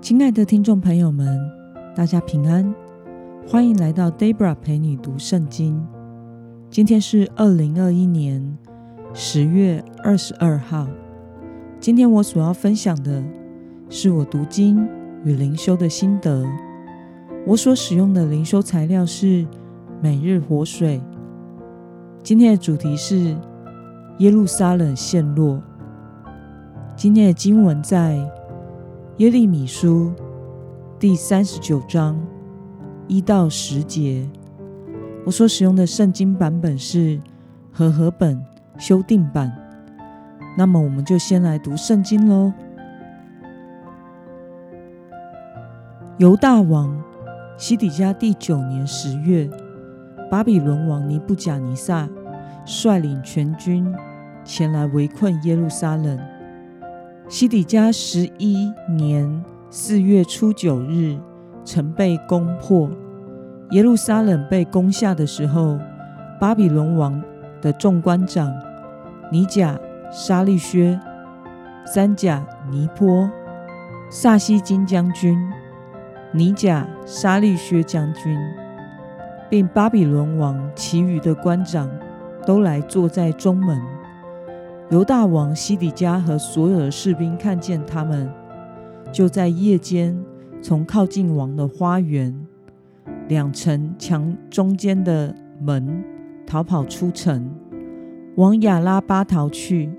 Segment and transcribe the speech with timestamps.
[0.00, 1.38] 亲爱的听众朋友们，
[1.94, 2.72] 大家平安，
[3.46, 5.84] 欢迎来到 Debra 陪你读圣经。
[6.70, 8.56] 今天是二零二一年
[9.12, 10.86] 十月二十二号。
[11.80, 13.22] 今天我所要分享的
[13.90, 14.88] 是我读经
[15.24, 16.46] 与灵修的心得。
[17.44, 19.44] 我所使用的灵修材料是
[20.00, 21.02] 每日活水。
[22.22, 23.36] 今天的主题是
[24.18, 25.60] 耶路撒冷陷落。
[26.94, 28.18] 今天的经文在
[29.18, 30.12] 耶利米书
[30.96, 32.16] 第三十九章
[33.08, 34.24] 一到十节。
[35.26, 37.20] 我所使用的圣经版本是
[37.72, 38.40] 和合本
[38.78, 39.52] 修订版。
[40.56, 42.52] 那么，我们就先来读圣经喽。
[46.18, 46.96] 犹大王
[47.56, 49.50] 西底家第九年十月，
[50.30, 52.08] 巴比伦王尼布甲尼撒
[52.64, 53.92] 率领全军
[54.44, 56.16] 前来围困耶路撒冷。
[57.28, 61.18] 西底家十一年四月初九日，
[61.62, 62.88] 城被攻破。
[63.72, 65.78] 耶路撒冷被攻下的时候，
[66.40, 67.22] 巴比伦王
[67.60, 68.50] 的众官长
[69.30, 69.78] 尼甲、
[70.10, 70.98] 沙利薛、
[71.84, 73.30] 三甲、尼坡、
[74.08, 75.38] 萨西金将军、
[76.32, 78.34] 尼甲、沙利薛将军，
[79.50, 81.90] 并巴比伦王其余的官长，
[82.46, 83.78] 都来坐在中门。
[84.90, 88.26] 犹大王西底家和所有的士兵看见他们，
[89.12, 90.18] 就在夜间
[90.62, 92.34] 从靠近王的花园
[93.28, 96.02] 两层墙中间的门
[96.46, 97.50] 逃跑出城，
[98.36, 99.90] 往亚拉巴逃去。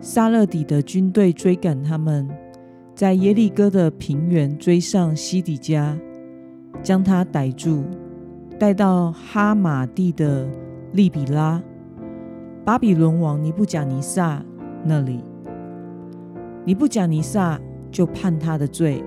[0.00, 2.28] 撒勒底的军队追赶他们，
[2.94, 5.98] 在耶利哥的平原追上西底家，
[6.80, 7.82] 将他逮住，
[8.56, 10.48] 带到哈马地的
[10.92, 11.60] 利比拉。
[12.66, 14.42] 巴比伦王尼布甲尼撒
[14.82, 15.22] 那里，
[16.64, 17.60] 尼布甲尼撒
[17.92, 19.04] 就判他的罪，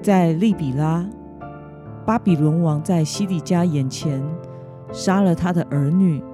[0.00, 1.06] 在利比拉。
[2.06, 4.24] 巴比伦王在西底家眼前
[4.90, 6.24] 杀了他的儿女。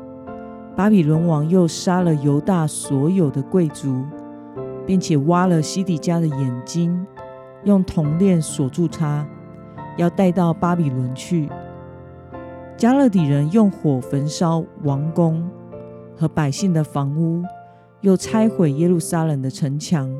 [0.76, 4.04] 巴比伦王又杀了犹大所有的贵族，
[4.86, 7.04] 并且挖了西底家的眼睛，
[7.64, 9.26] 用铜链锁住他，
[9.96, 11.50] 要带到巴比伦去。
[12.76, 15.44] 加勒底人用火焚烧王宫。
[16.16, 17.42] 和百姓的房屋，
[18.00, 20.10] 又拆毁耶路撒冷的城墙。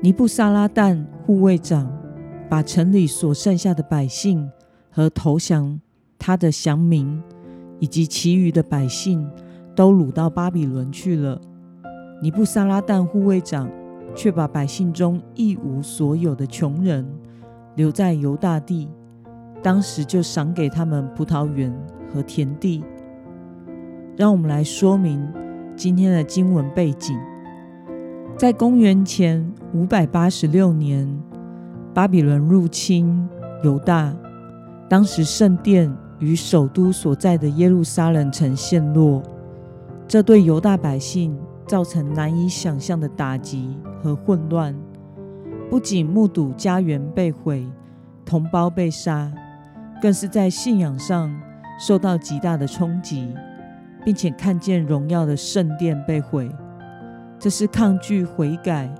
[0.00, 1.90] 尼布撒拉旦护卫长
[2.48, 4.50] 把城里所剩下的百姓
[4.90, 5.80] 和投降
[6.18, 7.22] 他的降民，
[7.78, 9.28] 以及其余的百姓，
[9.74, 11.40] 都掳到巴比伦去了。
[12.22, 13.70] 尼布撒拉旦护卫长
[14.14, 17.06] 却把百姓中一无所有的穷人
[17.74, 18.88] 留在犹大地，
[19.62, 21.74] 当时就赏给他们葡萄园
[22.12, 22.84] 和田地。
[24.16, 25.26] 让我们来说明
[25.74, 27.18] 今天的经文背景。
[28.36, 31.08] 在公元前五百八十六年，
[31.92, 33.28] 巴比伦入侵
[33.64, 34.14] 犹大，
[34.88, 39.20] 当时圣殿与首都所在的耶路撒冷城陷落，
[40.06, 41.36] 这对犹大百姓
[41.66, 44.74] 造成难以想象的打击和混乱。
[45.68, 47.66] 不仅目睹家园被毁、
[48.24, 49.32] 同胞被杀，
[50.00, 51.34] 更是在信仰上
[51.80, 53.28] 受到极大的冲击。
[54.04, 56.50] 并且看见荣耀的圣殿被毁，
[57.38, 58.92] 这是抗拒悔改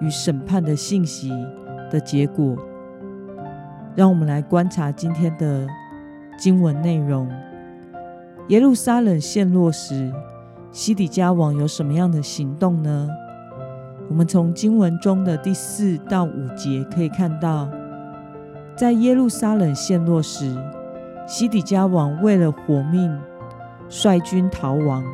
[0.00, 1.30] 与审判的信息
[1.90, 2.56] 的结果。
[3.94, 5.66] 让我们来观察今天的
[6.36, 7.28] 经文内容：
[8.48, 10.12] 耶路撒冷陷落时，
[10.70, 13.08] 西底家王有什么样的行动呢？
[14.08, 17.68] 我们从经文中的第四到五节可以看到，
[18.74, 20.56] 在耶路撒冷陷落时，
[21.26, 23.16] 西底家王为了活命。
[23.88, 25.04] 率军逃亡，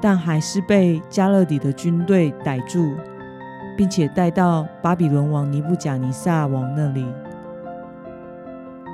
[0.00, 2.94] 但还是被加勒底的军队逮住，
[3.76, 7.04] 并且带到巴比伦王尼布甲尼撒王那里。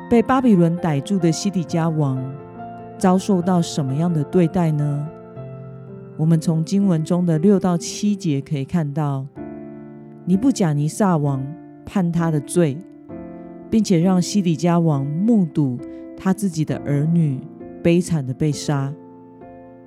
[0.09, 2.23] 被巴比伦逮住的西底家王
[2.97, 5.09] 遭受到什么样的对待呢？
[6.17, 9.27] 我们从经文中的六到七节可以看到，
[10.25, 11.45] 尼布甲尼撒王
[11.85, 12.79] 判他的罪，
[13.69, 15.79] 并且让西底家王目睹
[16.17, 17.41] 他自己的儿女。
[17.83, 18.93] 悲惨的被杀，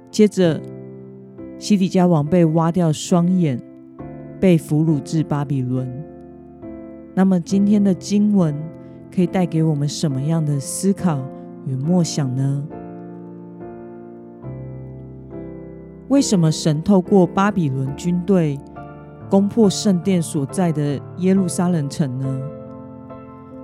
[0.09, 0.61] 接着
[1.57, 3.61] 西底家王被挖掉双眼，
[4.39, 5.87] 被俘虏至巴比伦。
[7.13, 8.55] 那么今天的经文
[9.13, 11.19] 可以带给我们什么样的思考
[11.65, 12.67] 与默想呢？
[16.07, 18.57] 为什么神透过巴比伦军队
[19.29, 22.41] 攻破圣殿所在的耶路撒冷城呢？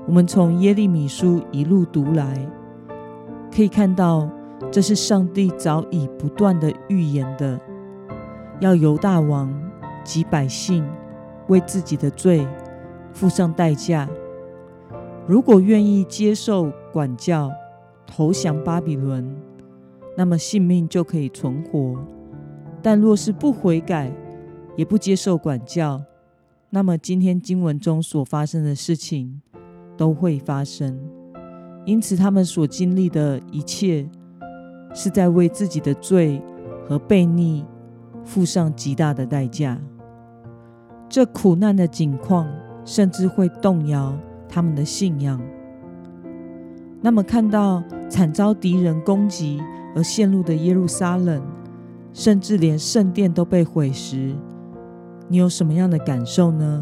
[0.06, 2.38] 我们从耶利米书一路读来。
[3.56, 4.30] 可以看到，
[4.70, 7.58] 这是上帝早已不断的预言的，
[8.60, 9.50] 要犹大王
[10.04, 10.86] 及百姓
[11.48, 12.46] 为自己的罪
[13.14, 14.10] 付上代价。
[15.26, 17.50] 如果愿意接受管教，
[18.06, 19.34] 投降巴比伦，
[20.18, 21.98] 那么性命就可以存活；
[22.82, 24.12] 但若是不悔改，
[24.76, 26.04] 也不接受管教，
[26.72, 29.42] 那么今天经文中所发生的事情
[29.96, 31.00] 都会发生。
[31.86, 34.10] 因此，他们所经历的一切，
[34.94, 36.42] 是在为自己的罪
[36.88, 37.64] 和悖逆
[38.24, 39.80] 付上极大的代价。
[41.08, 42.48] 这苦难的境况，
[42.84, 44.18] 甚至会动摇
[44.50, 45.40] 他们的信仰。
[47.02, 49.62] 那么，看到惨遭敌人攻击
[49.96, 51.40] 而陷入的耶路撒冷，
[52.12, 54.36] 甚至连圣殿都被毁时，
[55.28, 56.82] 你有什么样的感受呢？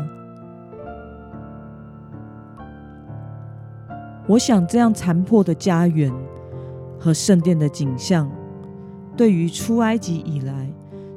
[4.26, 6.12] 我想，这样残破的家园
[6.98, 8.32] 和圣殿的景象，
[9.18, 10.70] 对于出埃及以来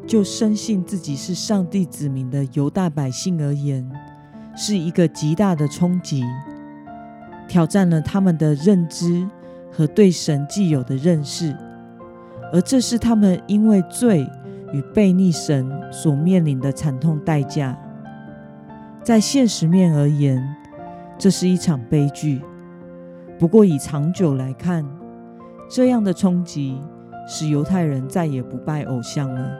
[0.06, 3.88] 就深信自己是上帝子民的犹大百姓而言，
[4.56, 6.25] 是一个极大的冲击，
[7.47, 9.29] 挑战了他们的认知
[9.70, 11.56] 和对神既有的认识，
[12.53, 14.29] 而这是他们因为罪
[14.73, 17.79] 与背逆神所面临的惨痛代价。
[19.05, 20.44] 在现实面而言，
[21.17, 22.43] 这是一场悲剧。
[23.38, 24.85] 不过，以长久来看，
[25.69, 26.81] 这样的冲击
[27.29, 29.50] 使犹太人再也不拜偶像了，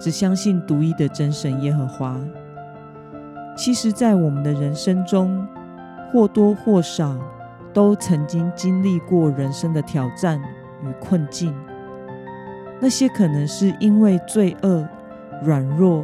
[0.00, 2.18] 只相信独一的真神耶和华。
[3.54, 5.46] 其实，在我们的人生中，
[6.10, 7.18] 或多或少
[7.74, 10.40] 都曾经经历过人生的挑战
[10.82, 11.54] 与困境。
[12.80, 14.88] 那些可能是因为罪恶、
[15.44, 16.02] 软弱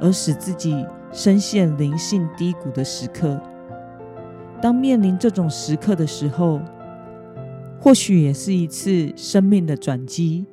[0.00, 3.40] 而使自己深陷灵性低谷的时刻。
[4.60, 6.60] 当面临这种时刻的时候，
[7.80, 10.44] 或许也是一次生命的转机。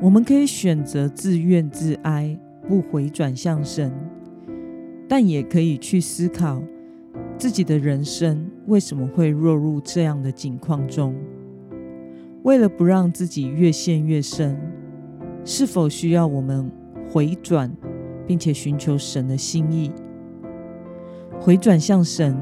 [0.00, 2.36] 我们可以选择自怨自哀，
[2.68, 3.92] 不回转向神，
[5.08, 6.60] 但也可以去思考
[7.38, 11.14] 自己的人生为什么会落入这样的境况中。
[12.42, 14.58] 为了不让自己越陷越深，
[15.44, 16.68] 是否需要我们
[17.08, 17.72] 回转，
[18.26, 19.92] 并且寻求神的心意，
[21.40, 22.36] 回转向神？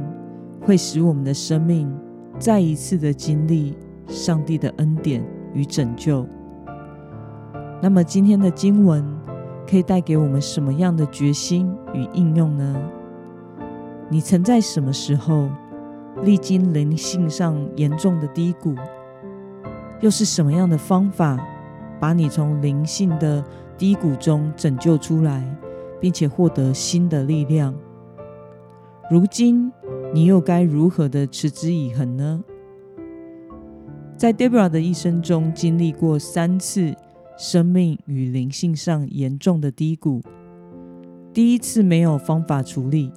[0.64, 1.94] 会使我们的生命
[2.38, 3.76] 再一次的经历
[4.06, 5.22] 上帝的恩典
[5.52, 6.26] 与拯救。
[7.82, 9.05] 那么，今天的经文
[9.69, 12.76] 可以带给我们什么样的决心与应用呢？
[14.08, 15.50] 你曾在什么时候
[16.22, 18.75] 历经灵性上严重的低谷？
[20.00, 21.38] 又是什么样的方法
[22.00, 23.44] 把你从灵性的
[23.76, 25.44] 低谷中拯救出来，
[26.00, 27.75] 并且获得新的力量？
[29.11, 29.70] 如今。
[30.14, 32.44] 你又该如何的持之以恒呢？
[34.16, 36.94] 在 Debra 的一生中，经历过三次
[37.37, 40.22] 生命与灵性上严重的低谷。
[41.32, 43.11] 第一次没有方法处理，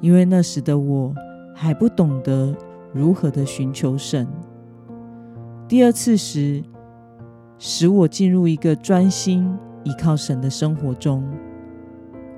[0.00, 1.14] 因为那时的我
[1.54, 2.52] 还不懂得
[2.92, 4.26] 如何的寻求神。
[5.68, 6.64] 第二次时，
[7.60, 9.48] 使我进入一个专心
[9.84, 11.22] 依靠神的生活中，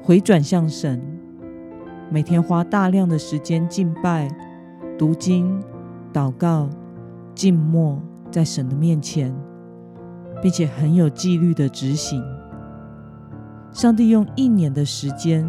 [0.02, 1.00] 回转向神。
[2.12, 4.28] 每天花大量的时间敬拜、
[4.98, 5.62] 读经、
[6.12, 6.68] 祷告、
[7.36, 8.02] 静默
[8.32, 9.32] 在神的面前，
[10.42, 12.20] 并且很有纪律的执行。
[13.70, 15.48] 上帝用一年的时间，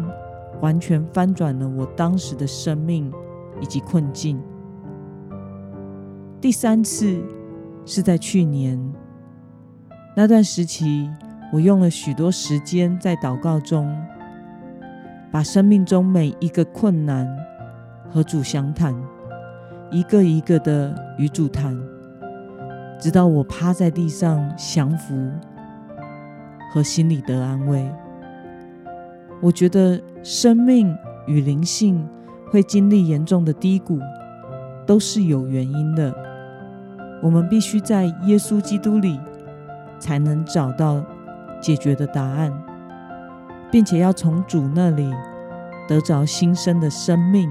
[0.60, 3.12] 完全翻转了我当时的生命
[3.60, 4.40] 以及困境。
[6.40, 7.20] 第三次
[7.84, 8.80] 是在去年
[10.16, 11.10] 那段时期，
[11.52, 13.92] 我用了许多时间在祷告中。
[15.32, 17.26] 把生命中每一个困难
[18.10, 18.94] 和主详谈，
[19.90, 21.74] 一个一个的与主谈，
[23.00, 25.14] 直到我趴在地上降服
[26.70, 27.90] 和心里得安慰。
[29.40, 30.94] 我觉得生命
[31.26, 32.06] 与灵性
[32.50, 33.98] 会经历严重的低谷，
[34.84, 36.14] 都是有原因的。
[37.22, 39.18] 我们必须在耶稣基督里
[39.98, 41.02] 才能找到
[41.58, 42.52] 解决的答案。
[43.72, 45.10] 并且要从主那里
[45.88, 47.50] 得着新生的生命，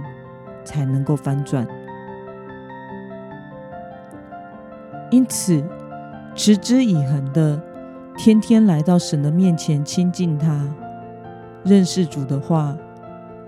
[0.64, 1.68] 才能够翻转。
[5.10, 5.62] 因此，
[6.36, 7.62] 持之以恒的
[8.16, 10.74] 天天来到神的面前亲近他，
[11.66, 12.78] 认识主的话，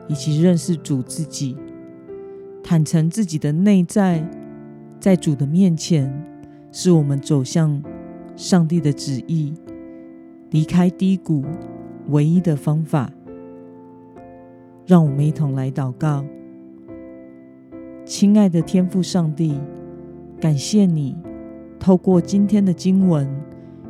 [0.07, 1.55] 以及认识主自己，
[2.63, 4.27] 坦诚自己的内在，
[4.99, 6.11] 在主的面前，
[6.71, 7.81] 是我们走向
[8.35, 9.53] 上帝的旨意，
[10.49, 11.45] 离开低谷。
[12.09, 13.09] 唯一的方法，
[14.85, 16.23] 让我们一同来祷告。
[18.05, 19.59] 亲爱的天父上帝，
[20.39, 21.15] 感谢你
[21.79, 23.27] 透过今天的经文，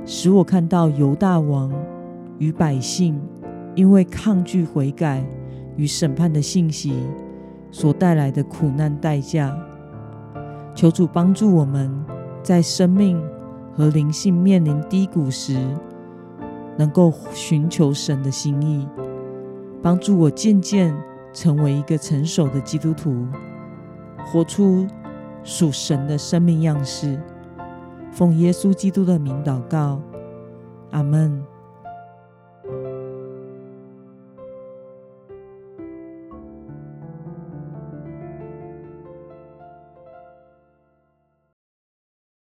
[0.05, 1.74] 使我看到犹大王
[2.38, 3.20] 与百姓
[3.74, 5.25] 因为抗拒悔改
[5.75, 6.93] 与审判的信息，
[7.72, 9.58] 所带来的苦难代价。
[10.75, 11.91] 求主帮助我们
[12.43, 13.20] 在生命
[13.75, 15.58] 和灵性面临低谷时，
[16.77, 18.88] 能够寻求神的心意，
[19.82, 20.96] 帮助我渐渐
[21.32, 23.27] 成为一个成熟的基督徒，
[24.25, 24.88] 活出
[25.44, 27.20] 属神的生命样式。
[28.12, 30.01] 奉耶稣基督的名祷告，
[30.92, 31.52] 阿门。